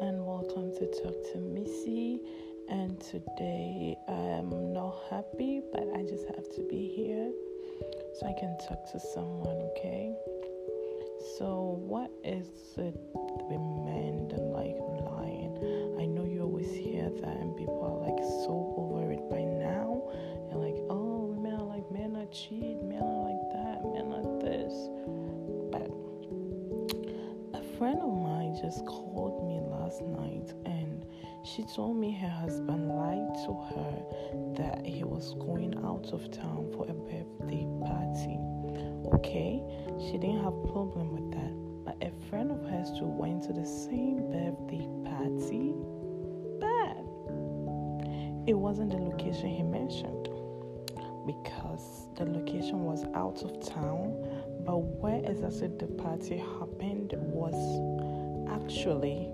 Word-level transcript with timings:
talk 0.00 1.32
to 1.32 1.38
Missy, 1.38 2.20
and 2.70 2.98
today 3.00 3.96
I'm 4.08 4.72
not 4.72 4.96
happy, 5.10 5.60
but 5.72 5.86
I 5.94 6.02
just 6.02 6.24
have 6.26 6.48
to 6.56 6.62
be 6.68 6.88
here 6.88 7.30
so 8.14 8.26
I 8.26 8.32
can 8.32 8.56
talk 8.66 8.90
to 8.92 8.98
someone, 8.98 9.56
okay? 9.76 10.14
So, 11.36 11.78
what 11.86 12.10
is 12.24 12.48
it 12.78 12.96
with 13.48 13.60
men 13.84 14.28
like 14.52 14.76
lying? 15.04 15.52
I 16.00 16.06
know 16.06 16.24
you 16.24 16.42
always 16.42 16.72
hear 16.72 17.10
that, 17.10 17.36
and 17.36 17.54
people 17.56 17.84
are 17.84 18.00
like 18.00 18.22
so 18.44 18.74
over 18.78 19.12
it 19.12 19.28
by 19.28 19.42
now. 19.42 20.02
They're 20.48 20.58
like, 20.58 20.80
oh, 20.88 21.36
men 21.38 21.60
are 21.60 21.76
like, 21.76 21.90
men 21.92 22.16
are 22.16 22.30
cheat, 22.32 22.80
men 22.82 23.02
are 23.02 23.28
like 23.28 23.44
that, 23.52 23.84
men 23.84 24.08
are 24.16 24.40
this. 24.40 24.72
But 25.70 25.92
a 27.52 27.62
friend 27.76 28.00
of 28.00 28.14
mine 28.16 28.56
just 28.60 28.84
called 28.86 29.46
me 29.46 29.60
last 29.90 30.02
night 30.02 30.52
and 30.66 31.04
she 31.42 31.64
told 31.64 31.96
me 31.96 32.12
her 32.12 32.28
husband 32.28 32.88
lied 32.88 33.34
to 33.44 33.52
her 33.74 34.54
that 34.56 34.86
he 34.86 35.02
was 35.02 35.34
going 35.40 35.74
out 35.84 36.12
of 36.12 36.30
town 36.30 36.70
for 36.72 36.86
a 36.88 36.92
birthday 36.92 37.66
party. 37.84 38.38
Okay, 39.14 39.60
she 39.98 40.12
didn't 40.12 40.44
have 40.44 40.54
a 40.54 40.68
problem 40.68 41.10
with 41.12 41.32
that. 41.32 41.52
But 41.84 42.06
a 42.06 42.12
friend 42.28 42.52
of 42.52 42.62
hers 42.70 42.92
too 42.96 43.06
went 43.06 43.42
to 43.44 43.52
the 43.52 43.66
same 43.66 44.30
birthday 44.30 44.86
party. 45.10 45.74
But 46.60 47.02
it 48.48 48.54
wasn't 48.54 48.90
the 48.90 48.98
location 48.98 49.48
he 49.48 49.64
mentioned 49.64 50.28
because 51.26 52.06
the 52.16 52.26
location 52.26 52.84
was 52.84 53.06
out 53.14 53.42
of 53.42 53.66
town. 53.66 54.14
But 54.64 54.76
where 54.76 55.20
exactly 55.24 55.68
the 55.78 55.86
party 55.86 56.36
happened 56.36 57.14
was 57.16 57.56
actually 58.52 59.32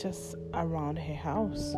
just 0.00 0.36
around 0.54 0.98
her 0.98 1.14
house. 1.14 1.72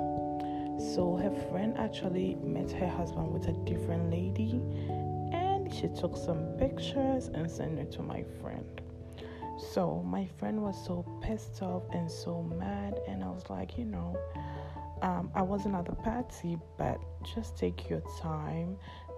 So 0.94 1.18
her 1.22 1.30
friend 1.50 1.76
actually 1.78 2.36
met 2.42 2.70
her 2.72 2.88
husband 2.88 3.32
with 3.32 3.48
a 3.48 3.52
different 3.64 4.10
lady 4.10 4.60
and 5.32 5.72
she 5.72 5.88
took 5.88 6.16
some 6.16 6.44
pictures 6.58 7.28
and 7.28 7.50
sent 7.50 7.78
it 7.78 7.92
to 7.92 8.02
my 8.02 8.24
friend. 8.40 8.80
So 9.72 10.02
my 10.06 10.26
friend 10.38 10.62
was 10.62 10.76
so 10.86 11.04
pissed 11.22 11.62
off 11.62 11.82
and 11.92 12.10
so 12.10 12.42
mad 12.42 12.98
and 13.06 13.22
I 13.22 13.28
was 13.28 13.44
like, 13.50 13.76
you 13.76 13.84
know, 13.84 14.16
um, 15.02 15.30
I 15.34 15.42
wasn't 15.42 15.74
at 15.74 15.86
the 15.86 15.94
party, 15.94 16.58
but 16.76 16.98
just 17.34 17.56
take 17.56 17.88
your 17.88 18.02
time. 18.20 18.76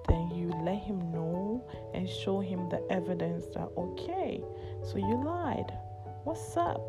Then 0.08 0.30
you 0.34 0.48
let 0.64 0.78
him 0.78 0.98
know 1.12 1.64
and 1.94 2.08
show 2.08 2.40
him 2.40 2.68
the 2.68 2.84
evidence 2.90 3.46
that 3.54 3.68
okay, 3.76 4.42
so 4.82 4.96
you 4.96 5.22
lied. 5.24 5.72
What's 6.24 6.56
up? 6.56 6.80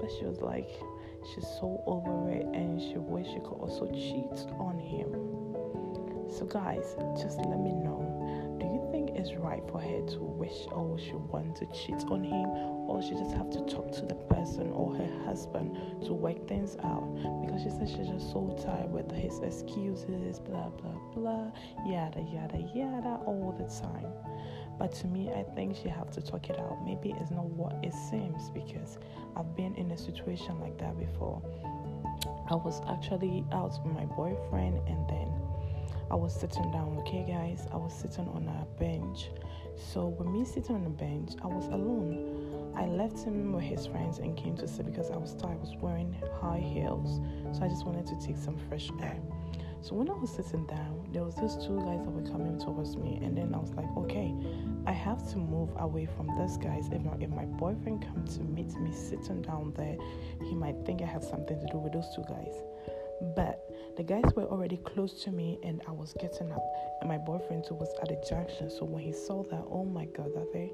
But 0.00 0.10
she 0.18 0.24
was 0.24 0.40
like, 0.40 0.68
she's 1.34 1.46
so 1.46 1.82
over 1.86 2.30
it 2.30 2.46
and 2.54 2.80
she 2.80 2.96
wish 2.98 3.26
she 3.28 3.40
could 3.40 3.58
also 3.60 3.86
cheat 3.92 4.46
on 4.58 4.78
him. 4.78 5.10
So, 6.30 6.46
guys, 6.46 6.94
just 7.20 7.38
let 7.38 7.58
me 7.58 7.72
know 7.72 8.10
do 8.60 8.66
you 8.66 8.86
think 8.92 9.16
it's 9.16 9.32
right 9.34 9.62
for 9.70 9.80
her 9.80 10.06
to 10.06 10.18
wish 10.20 10.66
or 10.70 10.98
she 10.98 11.14
want 11.14 11.56
to 11.56 11.66
cheat 11.66 12.04
on 12.10 12.22
him, 12.22 12.46
or 12.88 13.02
she 13.02 13.12
just 13.12 13.32
have 13.32 13.50
to 13.50 13.60
talk 13.64 13.90
to 13.92 14.04
the 14.04 14.14
person 14.14 14.70
or 14.72 14.94
her 14.94 15.24
husband 15.24 15.76
to 16.04 16.12
work 16.12 16.46
things 16.46 16.76
out? 16.84 17.08
Because 17.40 17.62
she 17.62 17.70
said 17.70 17.88
she's 17.88 18.08
just 18.08 18.30
so 18.30 18.54
tired 18.62 18.92
with 18.92 19.10
his 19.10 19.38
excuses, 19.40 20.38
blah 20.38 20.68
blah 20.68 20.98
blah, 21.14 21.50
yada 21.86 22.20
yada 22.20 22.58
yada, 22.74 23.18
all 23.24 23.54
the 23.56 23.64
time. 23.64 24.12
But 24.80 24.92
to 24.94 25.06
me, 25.06 25.30
I 25.30 25.42
think 25.54 25.76
she 25.76 25.90
have 25.90 26.10
to 26.12 26.22
talk 26.22 26.48
it 26.48 26.58
out. 26.58 26.78
Maybe 26.86 27.14
it's 27.20 27.30
not 27.30 27.44
what 27.44 27.76
it 27.82 27.92
seems 27.92 28.48
because 28.48 28.96
I've 29.36 29.54
been 29.54 29.74
in 29.74 29.90
a 29.90 29.98
situation 29.98 30.58
like 30.58 30.78
that 30.78 30.98
before. 30.98 31.42
I 32.48 32.54
was 32.54 32.80
actually 32.88 33.44
out 33.52 33.78
with 33.84 33.92
my 33.92 34.06
boyfriend 34.06 34.80
and 34.88 35.06
then 35.06 35.28
I 36.10 36.14
was 36.14 36.34
sitting 36.34 36.70
down, 36.72 36.96
okay, 37.00 37.26
guys? 37.28 37.68
I 37.70 37.76
was 37.76 37.92
sitting 37.92 38.26
on 38.28 38.48
a 38.48 38.80
bench. 38.80 39.28
So, 39.76 40.08
with 40.08 40.28
me 40.28 40.46
sitting 40.46 40.74
on 40.74 40.84
the 40.84 40.90
bench, 40.90 41.32
I 41.42 41.46
was 41.46 41.66
alone. 41.66 42.72
I 42.74 42.86
left 42.86 43.22
him 43.22 43.52
with 43.52 43.64
his 43.64 43.86
friends 43.86 44.18
and 44.18 44.34
came 44.34 44.56
to 44.56 44.66
sit 44.66 44.86
because 44.86 45.10
I 45.10 45.16
was 45.18 45.34
tired. 45.34 45.58
I 45.58 45.60
was 45.60 45.76
wearing 45.82 46.16
high 46.40 46.58
heels, 46.58 47.20
so 47.52 47.62
I 47.62 47.68
just 47.68 47.84
wanted 47.84 48.06
to 48.06 48.26
take 48.26 48.38
some 48.38 48.56
fresh 48.68 48.90
air. 49.02 49.20
So 49.82 49.94
when 49.94 50.10
I 50.10 50.12
was 50.12 50.30
sitting 50.30 50.66
down, 50.66 51.08
there 51.10 51.24
was 51.24 51.36
these 51.36 51.56
two 51.56 51.76
guys 51.80 52.04
that 52.04 52.10
were 52.10 52.28
coming 52.30 52.58
towards 52.58 52.96
me, 52.96 53.18
and 53.22 53.36
then 53.36 53.54
I 53.54 53.58
was 53.58 53.72
like, 53.72 53.88
okay, 53.96 54.34
I 54.86 54.92
have 54.92 55.26
to 55.32 55.38
move 55.38 55.70
away 55.78 56.06
from 56.16 56.28
these 56.38 56.58
guys. 56.58 56.88
If 56.92 57.02
not, 57.02 57.22
if 57.22 57.30
my 57.30 57.46
boyfriend 57.46 58.04
comes 58.04 58.36
to 58.36 58.44
meet 58.44 58.72
me 58.78 58.92
sitting 58.92 59.40
down 59.40 59.72
there, 59.76 59.96
he 60.44 60.54
might 60.54 60.76
think 60.84 61.00
I 61.00 61.06
have 61.06 61.24
something 61.24 61.58
to 61.58 61.66
do 61.72 61.78
with 61.78 61.94
those 61.94 62.14
two 62.14 62.24
guys. 62.28 62.54
But 63.34 63.64
the 63.96 64.02
guys 64.02 64.24
were 64.36 64.44
already 64.44 64.76
close 64.76 65.22
to 65.24 65.30
me, 65.30 65.58
and 65.62 65.80
I 65.88 65.92
was 65.92 66.12
getting 66.20 66.52
up, 66.52 66.62
and 67.00 67.08
my 67.08 67.18
boyfriend 67.18 67.64
too 67.64 67.74
was 67.74 67.92
at 68.02 68.10
a 68.10 68.20
junction. 68.28 68.70
So 68.70 68.84
when 68.84 69.02
he 69.02 69.12
saw 69.12 69.44
that, 69.44 69.64
oh 69.70 69.84
my 69.84 70.04
god, 70.06 70.34
that 70.34 70.52
they 70.52 70.72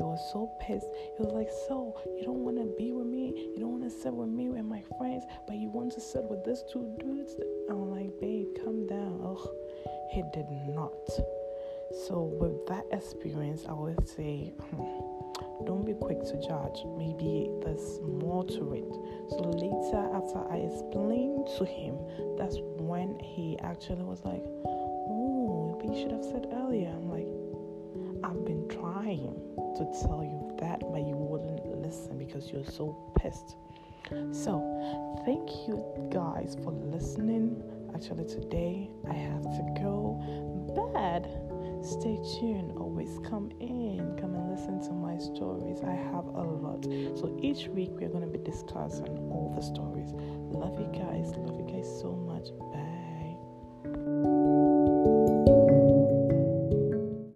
he 0.00 0.04
was 0.04 0.32
so 0.32 0.50
pissed. 0.58 0.86
He 1.14 1.22
was 1.22 1.34
like, 1.34 1.50
So, 1.68 1.94
you 2.16 2.24
don't 2.24 2.40
want 2.40 2.56
to 2.56 2.64
be 2.78 2.90
with 2.90 3.06
me? 3.06 3.52
You 3.52 3.60
don't 3.60 3.80
want 3.80 3.84
to 3.84 3.90
sit 3.90 4.14
with 4.14 4.30
me 4.30 4.46
and 4.46 4.66
my 4.66 4.82
friends, 4.96 5.24
but 5.46 5.56
you 5.56 5.68
want 5.68 5.92
to 5.92 6.00
sit 6.00 6.24
with 6.24 6.42
these 6.42 6.64
two 6.72 6.88
dudes? 6.98 7.36
I'm 7.68 7.90
like, 7.90 8.08
Babe, 8.18 8.48
calm 8.64 8.86
down. 8.86 9.20
Ugh. 9.20 9.48
He 10.10 10.22
did 10.32 10.48
not. 10.72 10.96
So, 12.08 12.32
with 12.40 12.64
that 12.72 12.86
experience, 12.96 13.66
I 13.68 13.74
would 13.74 14.08
say, 14.08 14.54
hmm, 14.72 15.68
don't 15.68 15.84
be 15.84 15.92
quick 15.92 16.24
to 16.32 16.40
judge. 16.40 16.80
Maybe 16.96 17.52
there's 17.60 18.00
more 18.00 18.44
to 18.56 18.72
it. 18.72 18.88
So, 19.36 19.52
later, 19.52 20.00
after 20.16 20.40
I 20.48 20.64
explained 20.64 21.44
to 21.58 21.66
him, 21.68 22.00
that's 22.38 22.56
when 22.80 23.18
he 23.20 23.58
actually 23.60 24.04
was 24.08 24.24
like, 24.24 24.48
Oh, 24.64 25.76
you 25.84 25.92
should 25.92 26.12
have 26.12 26.24
said 26.24 26.48
earlier. 26.56 26.88
I'm 26.88 27.10
like, 27.12 27.28
I've 28.24 28.46
been 28.46 28.66
trying 28.68 29.49
to 29.76 29.84
tell 30.02 30.22
you 30.22 30.56
that, 30.60 30.80
but 30.80 31.02
you 31.06 31.16
wouldn't 31.16 31.64
listen 31.82 32.18
because 32.18 32.50
you're 32.50 32.64
so 32.64 33.12
pissed. 33.16 33.56
So, 34.32 34.58
thank 35.24 35.68
you 35.68 35.84
guys 36.10 36.56
for 36.64 36.72
listening. 36.72 37.62
Actually, 37.94 38.24
today 38.24 38.90
I 39.08 39.12
have 39.12 39.42
to 39.42 39.62
go, 39.80 40.18
but 40.74 41.26
stay 41.84 42.18
tuned. 42.40 42.72
Always 42.76 43.20
come 43.24 43.50
in, 43.60 44.16
come 44.20 44.34
and 44.34 44.50
listen 44.50 44.80
to 44.82 44.92
my 44.92 45.16
stories. 45.18 45.82
I 45.84 45.94
have 45.94 46.26
a 46.26 46.42
lot. 46.42 46.84
So, 47.18 47.38
each 47.40 47.68
week 47.68 47.90
we're 47.92 48.08
going 48.08 48.24
to 48.24 48.38
be 48.38 48.42
discussing 48.42 49.16
all 49.30 49.52
the 49.54 49.62
stories. 49.62 50.10
Love 50.50 50.78
you 50.80 50.90
guys. 50.92 51.09